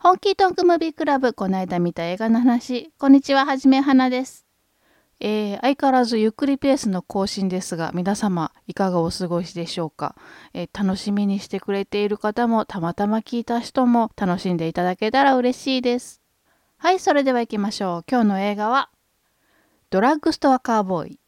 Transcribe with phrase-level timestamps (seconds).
[0.00, 2.92] 本気トンクムービークラブ、この間見た映画の話。
[2.98, 4.46] こんにちは、はじめはなです。
[5.18, 10.14] えー、相変わらずゆっくりペースの更新ですが、皆様、いかがお過ごしでしょうか、
[10.54, 16.22] えー、楽しみにしてくれている方も、たまたま聞いた人も、楽しんでいただけたら嬉しいです。
[16.76, 18.04] はい、それでは行きましょう。
[18.08, 18.90] 今日の映画は、
[19.90, 21.20] ドラッグストアカーボーイ。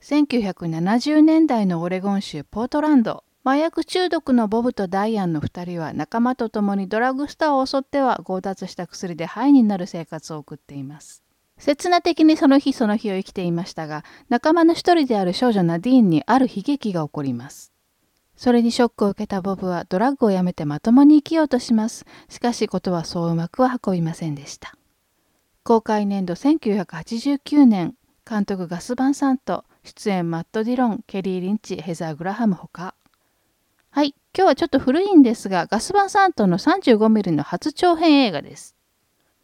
[0.00, 3.23] 1970年代のオレゴン州ポートランド。
[3.46, 11.22] 麻薬中毒のボブとダイアンの2人は仲間と共にドラッグストアを襲っては強奪した薬でハイになる生活を送っています。
[11.58, 17.70] 刹那的にその日その日を生きていましたが仲間の一人である少女ナディーンにある悲劇が起こります。
[18.34, 22.06] それにショックを受けたボブはドラッグをやめてまともに生きようとします。
[22.30, 24.74] しかしことはそううまくは運びませんでした。
[25.64, 27.94] 公開年度1989年
[28.26, 32.94] 監督ガス・バンサント出演マット・ディロンケリー・リンチヘザー・グラハムほか
[33.94, 38.74] はい、今日はちょっと古いんですが、ガスバンサントの 35mm の初長編映画です。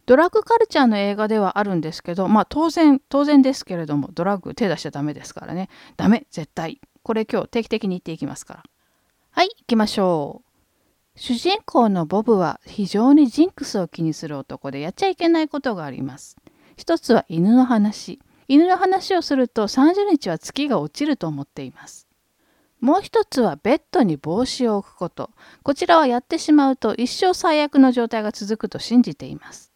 [0.07, 5.69] ドラッグカルチャーの映画ではあるんですけど、まあ当然、当然ですけれども、ドラッグ手出しちゃダメですからね。
[5.97, 6.81] ダメ、絶対。
[7.05, 8.63] これ今日定期的に言っていきますから。
[9.31, 10.51] はい、行きましょう。
[11.15, 16.37] 主人公のボブは非常にジンクスを気にする男でやっちゃいけないことがあります。
[16.77, 18.19] 一つは犬の話。
[18.49, 22.10] 犬の話をすると30日は月が落ちると思っています。
[22.81, 25.31] もう一つはベッドに帽子を置くこと。
[25.63, 29.73] こちらはやってしまうと一生最悪の状態が続くと信じています。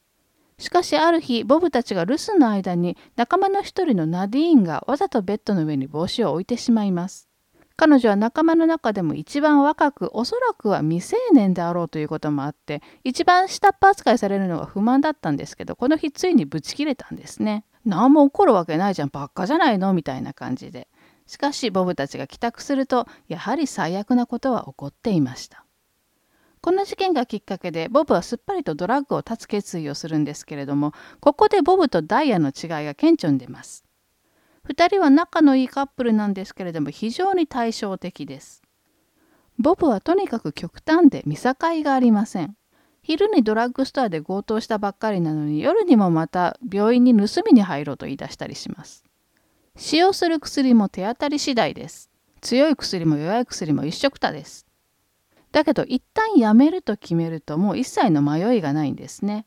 [0.59, 7.29] しかしある日、ボブたちが留守の間に仲間の一人のナディーンがわざとベッドの上に帽子を置いてしまいます。
[7.77, 17.65] 彼女は仲間の中でも一番若く、おそらくは未成年であろうということもあって、一番下っ端扱いされるのが不満だったんですけど、この日ついにブチ切れたんですね。
[17.85, 19.93] 何も起こるわけないじゃん、ばっかじゃないの？
[19.93, 20.87] みたいな感じで。
[21.27, 25.65] しかしボブたちが帰宅するとやはり最悪なことは起こっていました。
[26.61, 33.85] この事件がきっかけでボブはすっぱりとドラッグを断つ決意をするんですけれどもここでボブとダイヤの違いが顕著に出ます。
[34.69, 38.63] 2人は仲のいいカップルなんですけれども非常に対照的です。
[39.59, 42.57] ボブはとにかく極端で見境がありません。
[43.03, 49.05] 昼にドラッグストアで強盗したばっかりなのに夜にもまた病院に盗みに入ろうと言い出したりします。
[49.77, 52.11] 使用する薬も手当たり次第です。
[52.41, 54.67] 強い薬も弱い薬も一緒くたです。
[55.51, 59.47] だけど一旦やめると決めるともう一切の迷いがないんですね。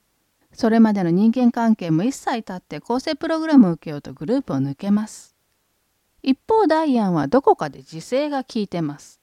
[0.54, 5.36] それまでの人間関係も一切経って構成プログラムを受けようとグループを抜けます。
[6.24, 9.17] 一方ダイアンはどこかで自制が効いてます。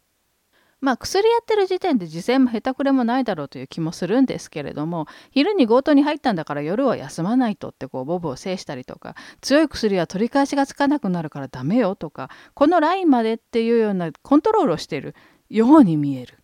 [0.84, 15.14] まあ薬やってる時点で自制もへたくれもないだろうという気もするんですけれども昼に強盗に入ったんだから夜は休まないとってこうボブを制したりとか強い薬は取り返しがつかなくなるからダメよとかこのラインまでっていうようなコントロールをしている
[15.48, 16.38] ように見える。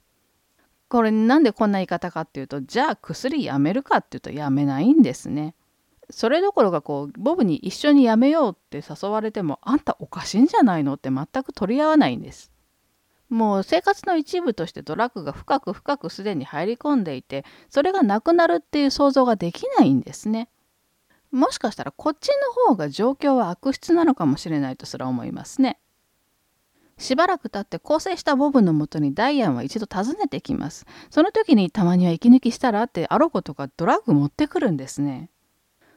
[0.89, 5.55] これなんでこんな言い方かっていうとじゃあ薬やめるかっていうとやめないんですね。
[6.09, 12.51] それどころかこうボブに一緒にやめようって誘われてもあんたおかしいんじゃないのって全く取り合わないんです。
[13.31, 20.49] もう生活の一部としてドラッグが深く深くすでに入り込んでいてそれがなくなるっていう想像ができないんですね。
[21.31, 25.79] もしかしたらこっちの方が状況は悪質なのかもしれないとすら思いますね。
[26.99, 30.85] しばらく経って構成したボブのもとにダイアンは一度訪ねてきます。
[31.09, 35.31] その時にたまには息抜きしたらってアロコとかドラッグ持ってくるんですね。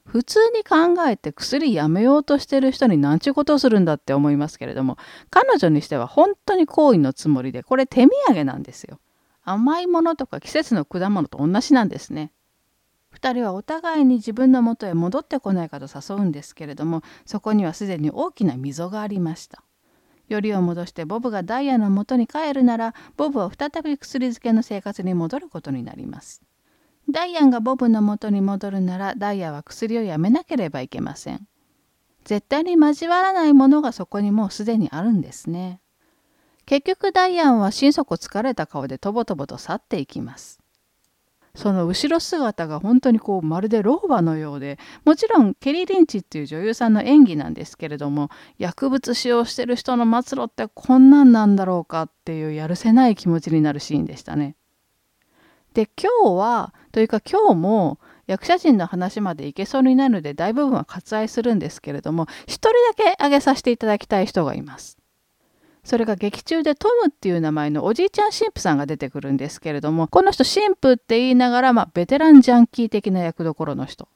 [0.05, 4.97] 普通に考えて薬やめようとしてる人に何ちゅうことをするんだって思いますけれども
[5.29, 8.99] 彼女にしては本当に好意のつもりでこれ手土産なんですよ。
[9.43, 12.31] 甘いものとか季節の果物と同じなんですね。
[13.15, 19.63] 2人はお互いに自分のもとへ戻ってこないかと誘うんですけれどもそこにはすでに大きな溝がありました。
[20.29, 26.41] よりを戻してボブがダイヤのもとに帰るならボブは再び薬漬けの生活に戻ることになります。
[27.09, 31.47] ダイアンがボブの元に戻るならダイヤは薬をやめなければいけません。
[32.23, 35.81] 絶対に交わらないものがそこにもうすでにあるんですね。
[36.65, 40.63] 結局ダイアンは心底疲れた顔でとぼとぼと去っていきます。
[41.55, 54.55] その後ろ姿が本当にこうまるで老婆のようでもちろんケリー・リンチっていう女優さんの演技なんですけれども薬物使用してる人の末路ってこんなんなんだろうかっていうやるせない気持ちになるシーンでしたね。
[55.73, 64.97] で今日はというか今日も役者陣の話までいけそうになるので大部分は割愛するんですけれども一人だけ挙げさせていただきたい人がいます。
[65.83, 74.07] それが劇中でトムっていう名前のおじいちゃん神父さんが出てくるんですけれどもこの人神父って言いながら、まあ、ベテランジャンキー的な役どころの人。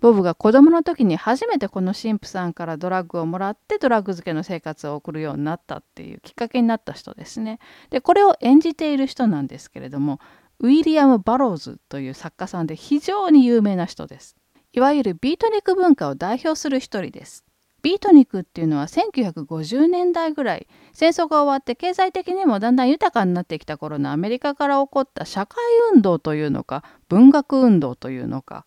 [0.00, 7.58] ボブが子供の時に初めてこの神父さんからドラッグをもらってドラッグ漬けの生活を送るようになったっていうきっかけになった人ですね。
[7.90, 10.18] でこれを演じている人なんですけれども
[10.62, 14.36] ウィリアム・バローズという作家さんで非常に有名な人です。
[14.72, 17.44] いわゆるビートニク文化を代表する一人です。
[17.82, 25.56] ビートニクっていうのは1950年代ぐらい戦争が終わって経済的にもだんだん豊かになってきた頃のアメリカから起こった社会
[25.94, 28.66] 運動というのか文学運動というのか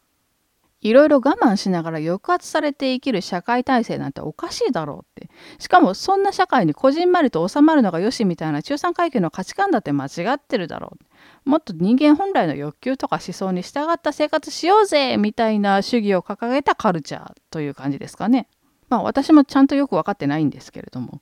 [0.83, 10.97] いろいろ我慢しながら抑圧されて生きる社会体制なんておかしいだろうってしかもそんな社会にこじんまりと収まるのがよしみたいな中産階級の価値観だって間違ってるだろ
[11.45, 18.47] うもっと人間本来の欲求とか思想に従った生活しようぜみたいな主義を掲げたカルチャーという感じですかね。
[18.89, 21.21] まあ私もちゃんとよく分かってないんですけれども。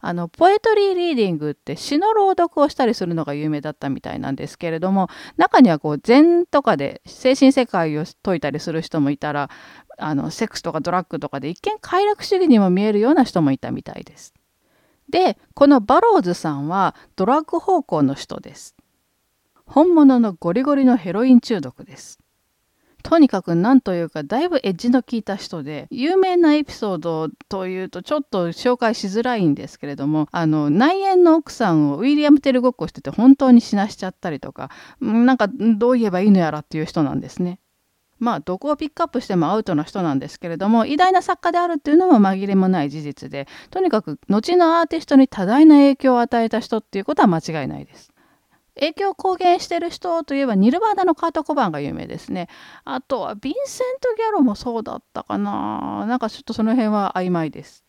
[0.00, 9.50] あのポエトリーリーディングって詩の朗読をしたりするのが有名だったみたいなんですけれども中にはこう禅とかで精神世界を説いたりする人もいたら
[9.98, 14.32] あのセックスとかドラッグとかで一見快楽主義にも見えるような人もいたみたいです。
[15.10, 18.76] でこのバローズさんはドラッグ方向の人です。
[19.66, 22.18] 本物のゴリゴリのヘロイン中毒です。
[23.08, 34.70] とにかく何というかだいぶエッジの効いた人で有名なエピソードというとちょっと紹介しづらいんですけれどもあの内縁の奥さんをウィリアム・テルごっこしてて本当に死なしちゃったりとか
[35.00, 37.60] なんかどう言えばいいのやらっていう人なんですね。
[38.18, 48.10] まあどこをピックアップしてもアウトな人なんですけれども偉大な作家であるっていうのも紛れもない事実でとにかく後のアーティストに多大な影響を与えた人っていうことは間違いないです。
[48.80, 52.48] 影響を公言してる人といえばニルバーナのカート・コバンが有名ですね。
[52.84, 56.06] あとはヴィンセント・ギャロもそうだったかな。
[56.06, 57.84] なんかちょっとその辺は曖昧です。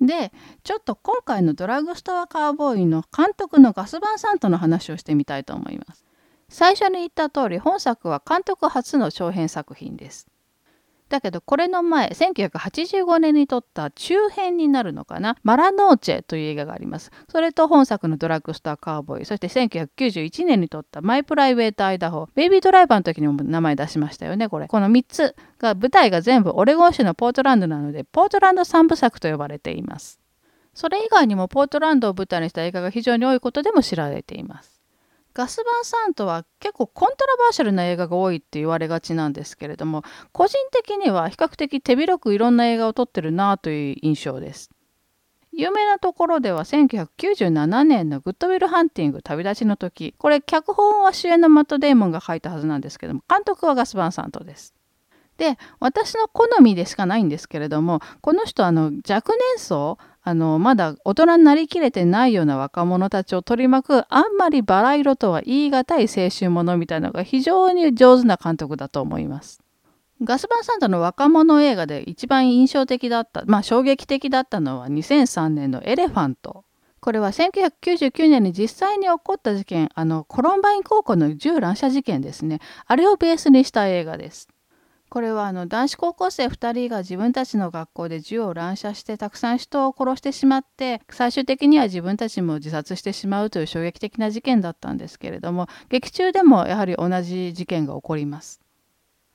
[0.00, 0.32] で
[0.64, 6.04] ちょっと今回のドラッグストアカーボーイの監督のガス・バンサントの話をしてみたいと思います。
[6.48, 10.31] 最初に言った通り本作は監督初の長編作品です。
[11.12, 17.10] だけどこれの前1985年に撮った中編になるのかな「マラノーチェ」という映画があります。
[17.28, 24.68] それと本作の「ドラッグストアカーボーイ」そして1991年に撮った「マイ・プライベート・アイダホ」ベイビードライバーの時にも名前出しましたよねこれ。
[24.68, 30.18] この3つが舞台が全部オレゴン州のポートランドなのでポートランド三部作と呼ばれています。
[30.72, 34.71] それ以外にもポートランドを舞台にした映画が非常に多いことでも知られています。
[35.34, 40.02] ガス・バンサントは結構コントラバーシャルな映画が多いって言われがちなんですけれども
[40.32, 44.70] 個人的には比較的手広くいろんな映画を撮ってるなという印象です。
[45.54, 54.74] 有名なところでは1997年のグッドウィル・ハンティング旅立ちの時これ脚本は主演のマット・デーモンが書いたはずなんですけども監督はガス・バンサントです。
[55.36, 69.60] で私の好みでしかないんですけれどもこの人あの若年層あのまだ大人になりきれてないような若者たちを取り巻くあんまりバラ色とは言い難い青春ものみたいなのが非常に上手な監督だと思います。
[70.22, 76.64] ガスバンサンドの若者映画で一番印象的だった、まあ衝撃的だったのは2003年のエレファント。
[77.00, 82.60] これは1999年に実際に起こった事件、あのコロンバイン高校の銃乱射事件ですね。
[82.86, 84.48] あれをベースにした映画です。
[85.12, 98.62] これはあの男子高校生2人が自分たちの学校で銃を乱射してたくさん人を殺してしまって最終的には自分たちも自殺してしまうという衝撃的な事件だったんですけれども劇中でもやはり同じ事件が起こります。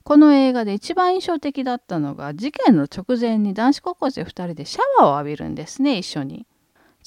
[0.03, 6.47] この映画で一番印象的だったのが事件の直前に男子高校生2人でシャワーを浴びるんですね一緒に。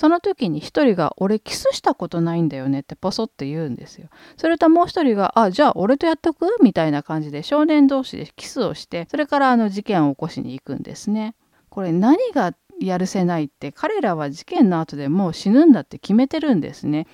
[0.01, 4.09] その時に一人が「俺キスしたことないんだよね」ってポソって言うんですよ。
[4.39, 11.35] それともう一人が「あじゃあ俺とやっとく?」みたいな感じで少年同士でキスをしてそれからあの事件を起こしに行くんですね。
[11.69, 17.07] これ何がやるせないって彼らは事件の後でもう死ぬんだって決めてるんですね。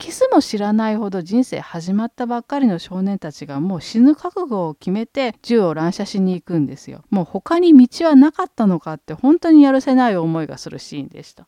[0.00, 7.04] キスも知らないほど人生始まったばっかりの少年たちがもう死ぬ覚悟を決めて銃を乱射しに行くんですよ。
[7.10, 11.46] もう他に道はなかったのかって本当にやるせない思いがするシーンでした。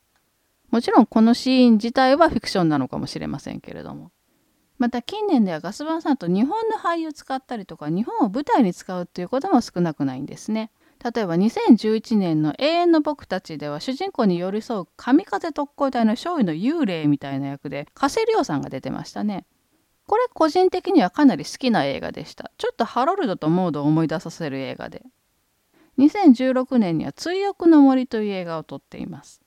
[0.75, 4.11] もちろんこのシーン自体はフィクションなのかもしれませんけれども。
[4.77, 10.73] また近年ではガスバンさんと日本の俳優使ったりとか日本を舞台に使うっていうことも少なくないんですね。
[11.15, 19.47] 例えば2011年の「永遠の僕たち」では主人公に寄り添う神風特攻隊の少尉の幽霊みたいな役で加瀬亮さんが出てましたね。
[20.09, 22.51] これ個人的にはかなり好きな映画でした。
[22.59, 25.05] ちょっとハロルドとモードを思い出させる映画で。
[25.99, 29.44] 2016年には「追憶の森」という映画を撮っています。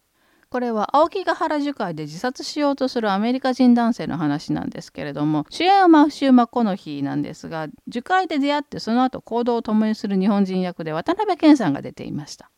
[0.49, 12.49] これは青木ヶ原樹海で自殺しようとするアメリカ人男性の話なんですけれども主演はマフシュー・マコノヒーなんですが樹海で出会ってその後行動を共にする日本人役で渡辺謙さんが出ていました。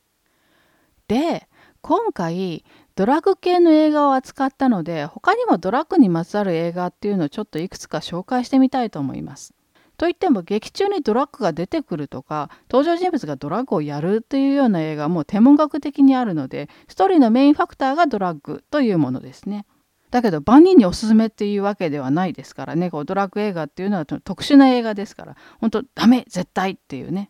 [1.08, 1.48] で
[1.81, 2.63] 今回
[2.96, 9.53] ドラッグ系の映画を扱ったので他にもドラッグにまつわる映画っていうのをちょっといくつか紹介してみたいと思います。
[10.00, 19.65] といっても劇中にドラッグが出てくるとか登場人物がドラッグをやるというような映画も天文学的にあるのでストーリーのメインファクターがドラッグというものですね。
[20.10, 22.89] だけど万人におすすめっていうわけではないですからね。
[22.89, 27.29] こうドラッグ映画っていうのは特殊な映画ですから本当ダメ絶対っていうね。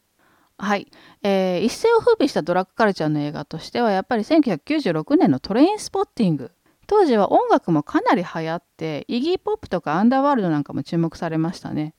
[0.59, 0.91] はい、
[1.23, 6.51] えー、一世を風靡したドラッグカルチャーの映画としてはやっぱり1996年のトレインスポッティング。
[6.85, 11.95] 当時は音楽もかなり流行ってイギーポップとかアンダーワールドなんかも注目されましたね。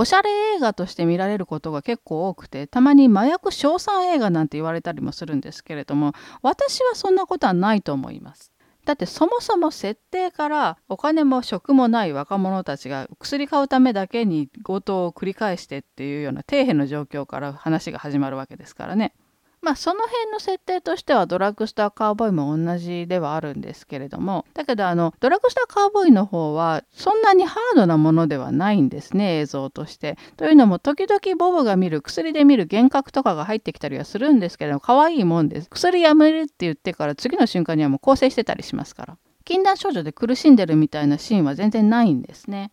[0.00, 8.52] おしゃれ映画として見られることが結構多くてたまに麻薬賞賛映画なんて言われたりもするんですけれども私はそんなことはないと思います
[8.84, 19.14] だってそもそも設定からお金も職もない若者たちが薬買うためだけに強盗を繰り返してっていうような底辺の状況から話が始まるわけですからね。
[19.60, 30.16] まあその辺の設定としてはドラッグストアカーボーイも同じではあるんですけれどもだけどあのドラッグストアカーボーイの方はそんなにハードなものではないんですね映像として。
[30.36, 35.68] というのも時々ボブが見る薬で見る幻覚とかが入ってきたりはするんですけれども可愛いもんです。
[35.68, 39.18] 薬やめるって言ってから次の瞬間にはもう構成してたりしますから。
[39.44, 42.70] 禁断症状で苦しんでるみたいなシーンは全然ないんですね。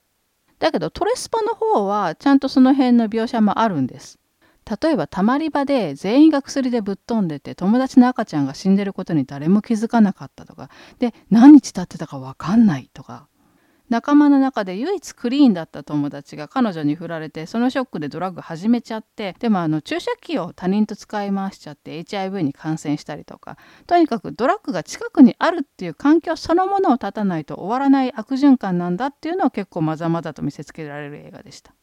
[0.60, 4.20] だけどトレスパの方はちゃんとその辺の描写もあるんです。
[4.66, 10.70] 例えばたまり場で全員が薬でぶっ飛んでて友達の赤ちゃんが死んでることに誰も気づかなかったとか。
[11.00, 13.28] で何日経ってたか分かんないとか。
[13.88, 23.58] 仲間の中で唯一クリーンだった友達が彼女に振られてそのショックでドラッグ始めちゃってでもあの注射器を他人と使い回しちゃって HIV に感染したりとか。
[23.86, 31.76] とにかくドラッグが近くにあるっていう環境そのものを断たないと終わらない悪循環なんだっていうのを結構まざまざと見せつけられる映画でした。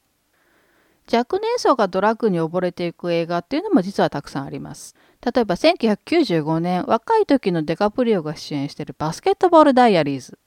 [1.12, 4.94] 若年層がドラッグに溺れていく映画っていうのも実はたくさんあります。
[5.24, 10.38] 例えば1995年若い時のデカプリオが主演しているバスケットボールダイアリーズ。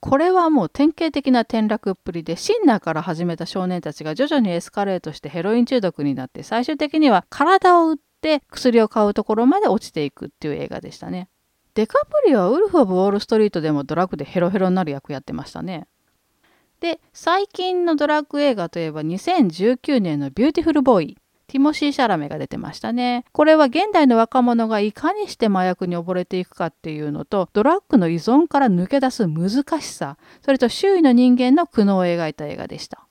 [0.00, 11.28] これはもう典型的な転落っぷりでシンナーから始めた少年たちが徐々にエスカレートしてヘロイン中毒になって最終的には体を打って薬を買うところまで落ちていくっていう映画でしたね。
[11.74, 15.86] デカプリオはウルフ・オブ・ウォール・ストリートでもドラッグでヘロヘロになる役やってましたね。
[16.84, 23.24] で最近のドラッグ映画といえば2019年の「ビューティフル・ボーイ」ティモシー・シャラメが出てましたね。
[23.32, 33.06] これは現代の若者がいかにして麻薬に溺れていくかっていうのとドラッグの依存から抜け出す難しさそれと周囲の人間の苦悩を描いた映画でした。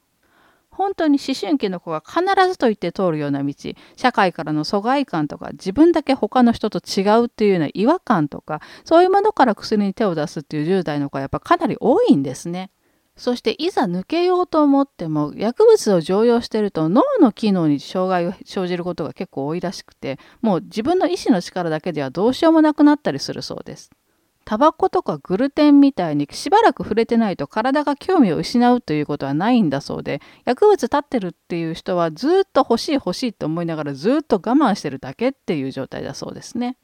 [0.70, 3.54] 本当に思春期の子が必ずと言って通るような道
[3.96, 12.70] 社会からの疎外感とか自分だけ他の人と違うっていうような違和感とかそういうものから薬に手を出すっていう10代の子はやっぱかなり多いんですね。
[13.16, 23.92] そしていざ抜けようと思っても薬物を常用してると脳の機能に障害が生じることが結構多いらしくてもう自分の意思の力だけではどうしようもなくなったりするそうです。
[24.46, 36.78] タバコとかグルテンみたいにしばらく触れてないと体が興味を失うということはないんだそうで薬物立ってるっていう人はずっと欲しい欲しいと思いながらずっと我慢してるだけっていう状態だそうですね。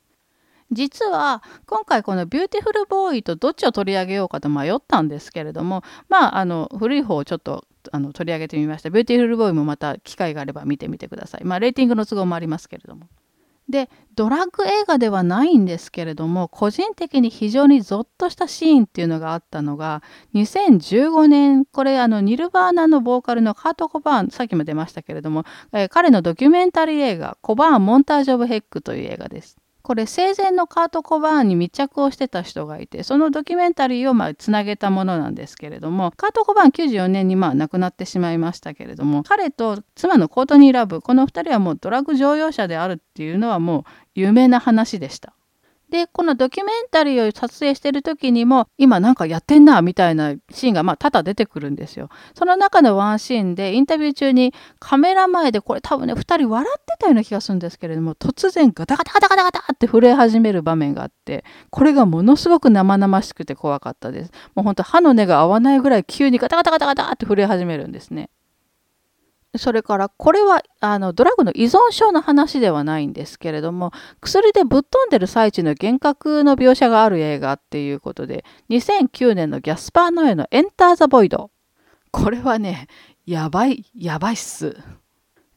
[0.72, 8.90] 実は今回このビューティフルボーイとどっちを取り上げようかと迷ったんですけれどもまああの古い方をちょっとあの取り上げてみました。
[8.90, 11.44] ビューティフルボーイもまた機会があれば見てみてください。
[11.44, 13.08] まあレーティングの都合もありますけれども。
[13.70, 20.02] でドラッグ映画ではないんですけれども個人的に非常にゾッとしたシーンっていうのがあったのが
[20.34, 29.59] 2015年これあのニルバーナのボーカルのカート・コバーンさっきも出ましたけれども、えー、彼のドキュメンタリー映画「コバーン・モンタージュ・オブ・ヘック」という映画です。
[29.90, 45.34] これ生前のカート・コバーンに密着をしてた人がいてそのドキュメンタリーをまあつなげたものなんですけれどもカート・コバーン94年にまあ亡くなってしまいましたけれども彼と妻のコートニー・ラブこの2人はもうドラッグ乗用車であるっていうのはもう有名な話でした。
[45.90, 52.10] でこのドキュメンタリーを撮影してる時にも今なんかやってんなみたいなシーンがまあ多々出てくるんですよ。
[52.36, 64.32] その中のワンシーンでインタビュー中にカメラ前でこれ多分ね2人笑ってたような気がするんですけれども突然ガタガタガタガタガタって震え始める場面があってこれがものすごく生々しくて怖かったです。
[64.56, 68.30] もうほんと歯の根が合わないぐらい急にガタガタガタガタって震え始めるんですね。
[69.58, 73.92] それからこれはあのドラッグの依存症の話ではないんですけれども
[74.22, 81.50] 薬でぶっ飛んでる最中の幻覚の描写がある映画っていうことで2009年のギャスパー・ノエの「エンター・ザ・ボイド」
[82.12, 82.88] これはね
[83.26, 84.78] やばいやばいっす。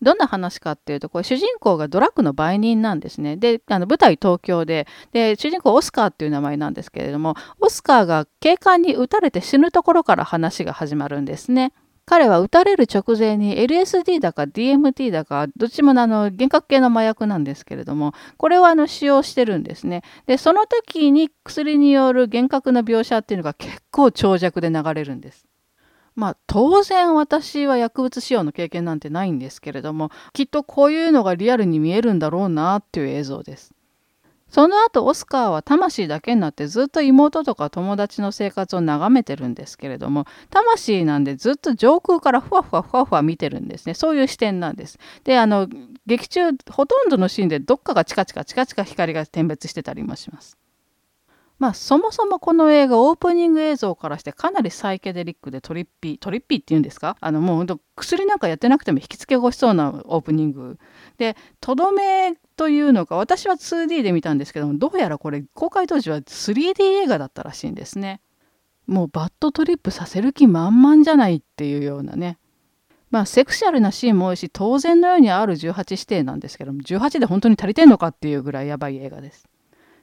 [0.03, 3.37] どんな話かっていうとこれ主人公がドラッグの売人なんですね。
[3.37, 11.73] であの舞台東京でで主人公オスカーっていう名前なんですけれどもオスカーが警官に撃たれて死ぬところから話が始まるんですね。
[12.13, 20.03] 彼は撃たれる直前に LSD だか DMT だかどっちもあの幻覚系の麻薬なんですけれどもこれはあの使用してるんですね。
[20.27, 25.47] でその時に薬による幻覚の描写っていうのが結構長尺で流れるんです。
[26.15, 33.73] まあ当然私は薬物使用の経験なんてないんですけれどもきっとこういうのがリアルに見えるんだろうなっていう映像です。
[34.53, 44.99] その後オスカーは魂だけになってずっと妹とか友達の生活を眺めてるんですけれども魂なんでずっと上空からふわふわふわふわ見てるんですねそういう視点なんです。
[45.25, 45.69] であの
[46.05, 50.59] 劇中ほとんどのシーンでどっかがチカチカチカチカ光が点滅してたりもします。
[51.59, 57.17] まあ、そもそもこの映画オープニング映像からしてかなりサイケデリックでトリッピートリッピーっていうんですか？
[57.21, 60.79] あのもうほんと薬なんかやってなくても引きつけごしそうなオープニング
[61.19, 68.21] でとどめというのか私は 2D で見たんですけどもどうやらこれ公開当時は 3D 映画だったらしいんですね。
[68.87, 72.39] もうバッドトリップさせる気満々じゃないっていうようなね。
[73.11, 79.47] まあセクシャルなシーンも多いし当然のようにある18指定なんですけども18で本当に足りてんのかっていうぐらいやばい映画です。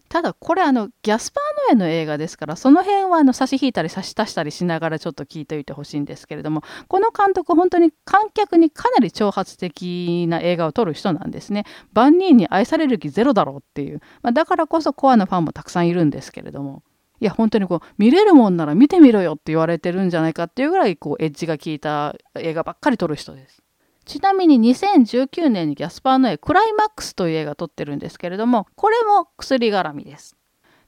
[0.10, 11.66] ただこれあのギャスパー・ノエの映画ですからその辺はあの差し引いたり差し足したりしながらちょっと聞いておいてほしいんですけれどもこの監督本当に観客にかなり挑発的な映画を撮る人なんですね。
[11.94, 16.84] 万人に愛される気ゼロだろうっていう、まあ、だからこそコアなファンもたくさんいるんですけれども。
[17.22, 23.62] いや本当にこう見れるもんなら見てみろよって言われてるんじゃないかっていうぐらいこうエッジが効いた映画ばっかり撮る人です。
[24.10, 30.36] ちなみに2019年にギャスパーの絵クライマックスという映画撮ってるんですけれどもこれも薬絡みです。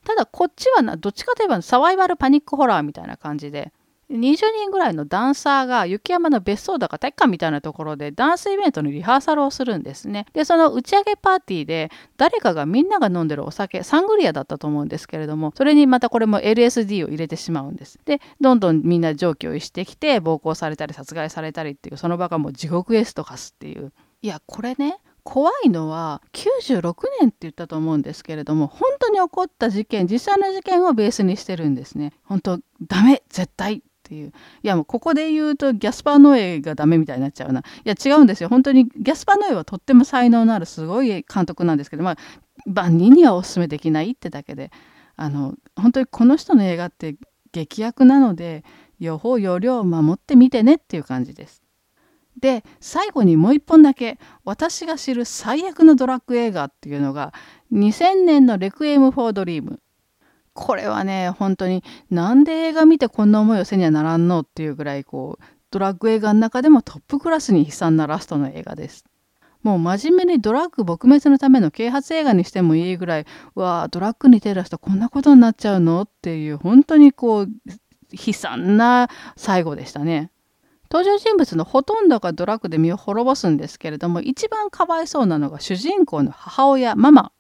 [0.04, 3.72] ただこっちはなどっちかといえばサバイバルパニックホラーみたいな感じで
[4.12, 10.26] 20人ぐらいのダンサーが雪山の別荘だか体育館みたいなところでダンスイベントのリハーサルをするんですね。
[10.34, 18.00] でその打ち上げパーティーで誰かがみんなが飲んでるお酒サングリアだったと思うんですけれどもそれにまたこれも LSD を入れてしまうんです。
[18.06, 32.14] でどんどんみんな常軌を逸してきて暴行されたり殺害されたりっていうその場がもう地獄エストカスっていういやこれね怖いのは96年って言ったと思うんですけれども本当に起こった事件実際の事件をベースにしてるんですね。
[32.24, 34.28] 本当ダメ絶対っていう。
[34.28, 34.32] い
[34.68, 37.62] やもうここで言うとギャスパー・ノエがダメみたいになっちゃうな。
[37.62, 38.50] いや違うんですよ。
[38.50, 42.18] 本当にギャスパー・ノエはとっても才能のあるすごい監督なんですけどまあ
[42.66, 44.72] 万人にはおすすめできないってだけで。
[45.18, 47.16] あの本当にこの人の映画って
[47.52, 48.64] 劇薬なので
[49.00, 51.62] 予報要領を守ってみてねっていう感じです。
[52.40, 57.34] で最後にもう一本だけ私が知る最悪のドラッグ映画っていうのが
[57.72, 59.80] 2000年の「レクイエム・フォー・ドリーム」
[60.54, 69.06] これはね本当になんで映画見てこんな思いをせにゃならんのっていうぐらいこうドラッグ映画の中でもトップクラスに悲惨なラストの映画です。
[69.64, 77.48] もう真面目にドラッグ撲滅のための啓発映画にしてもいいぐらいうわドラッグに手出すとこんなことになっちゃうのっていう本当にこう
[78.12, 80.32] 悲惨な最後でしたね。
[80.92, 87.32] 登場人物のほとんどがドラッグで身を滅ぼすんですけれども一番かわいそうなのが主人公の母親ママ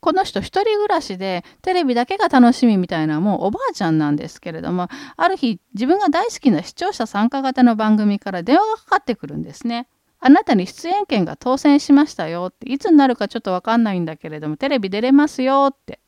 [0.00, 9.88] この人一人暮らしでテレビだけが楽しみみたいなもうおばあちゃんなんですけれどもある日自分が大好きな視聴者参加型の番組から電話がかかってくるんですね。
[10.20, 16.00] あなたに出演権が当選しましたよっていつになるかちょっとわかんないんだけれどもテレビ出れますよって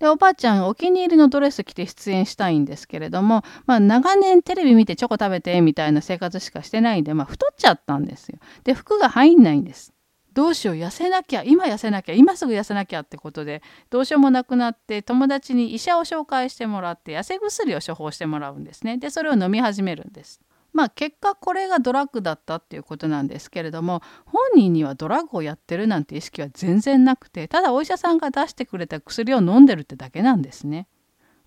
[0.00, 8.38] でおばあちゃんお気に入りのドレス着て出演したいんですけれども、まあ、長年テレビ見てチョコ食べてみたいな生活しかしてないんで、まあ、太っちゃったんですよ。
[8.64, 9.92] で服が入んないんです。
[10.32, 18.98] どうしよう痩せなきゃ今痩せなきゃ今すぐ痩せなきゃってことでどうしようもなくなって友達に医者を紹介してもらって痩せ薬を処方してもらうんですね。
[18.98, 20.40] でそれを飲み始めるんです。
[20.72, 30.86] まあ結果これがドラッグだったっていうことなんですけれども本人にはドラッグをやってるなんて意識は全然なくてただお医者さんが出してくれた薬を飲んでるってだけなんですね。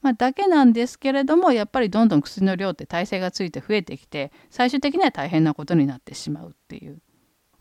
[0.02, 7.00] まあ、だけなんですけれどもやっぱりどんどん薬の量って耐性がついて増えてきて最終的には大変なことになってしまうっていう。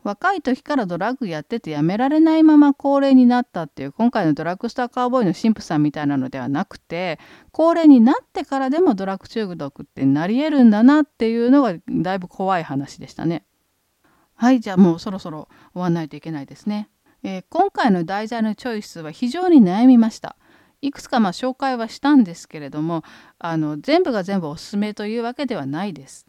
[0.03, 7.21] 若い時からドラッグやっててやめられないまま高齢になったっていう今回のドラッグストアカーボーイの神父さんみたいなのではなくて
[7.53, 13.45] 高齢になってからでもドラッグ中毒ってなり得るんだなっていうのがだいぶ怖い話でしたね。
[14.35, 16.89] はいじゃあもうそろそろ終わんないといけないですね。
[17.23, 20.37] えー、今回の題材のチョイスは非常に悩みました。
[20.81, 23.05] いくつかまあ紹介はしたんですけれども
[23.39, 26.27] あの全部が全部おすすめというわけではないです。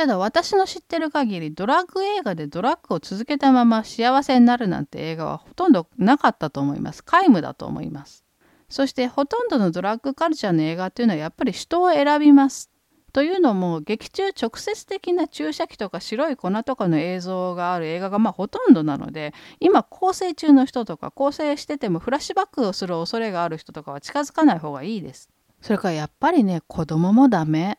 [0.00, 7.04] ただ私の知ってる限りドラッグ映画でドラッグを続けたまま幸せになるなんて映画はほとんどなかったと思います。
[7.04, 8.24] 皆無だと思います。
[8.70, 12.70] そしてほとんどのドラッグカルチャーの映画っていうのはやっぱり人を選びます。
[13.12, 25.28] というのも劇中直接的な注射器とか白い粉とかの映像がある映画がまあほとんどなので今構成中の人とか構成しててもフラッシュバックをする恐れがある人とかは近づかない方がいいです。
[25.60, 27.78] それからやっぱりね子供もダメ。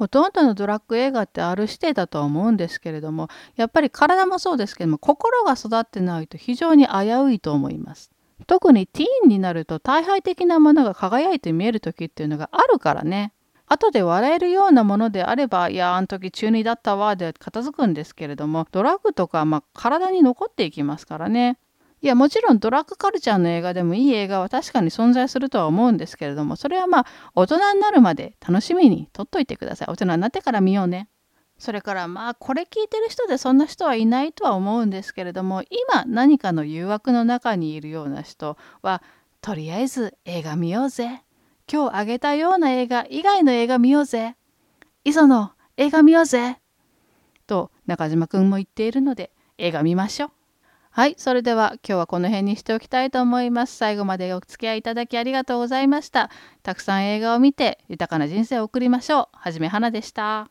[0.00, 8.10] ほとんどのドラッグ映画ってある指定だとは思うんですけれどもやっぱり体もそうですけども心が育ってないと非常に危ういと思います。
[8.46, 13.34] 特にティーンになると大敗的なものが輝いて見える時っていうのがあるからね。
[13.66, 21.58] 後で笑えるようなものであればいやあの時中2だったわで片付くんですけれどもドラッグとか、まあ、体に残っていきますからね。
[22.02, 29.88] いやもちろんドラッグカルチャーの映画でもいい映画は確かに存在するとは思うんですけれどもそれはまあ大人になるまで楽しみにとっといてください。
[29.90, 31.08] 大人になってから見ようね。
[31.58, 39.02] それからまあこれ聞いてる人でそんな人はいないとは思うんですけれども今何かの誘惑の中にいるような人は
[39.42, 41.22] とりあえず映画見ようぜ。
[41.70, 44.36] 今日あげたような映画以外の映画見ようぜ。
[45.04, 46.60] 磯野映画見ようぜ。
[47.46, 50.39] と中島くんも言っているので映画見ましょう。
[50.92, 53.76] はい、それでは今日はこの辺にしておきたいと思います。
[53.76, 56.30] 最後までお付き合いいただきありがとうございました。
[56.64, 59.28] たくさん映画を見て豊かな人生を送りましょう。
[59.32, 60.50] はじめはなでした。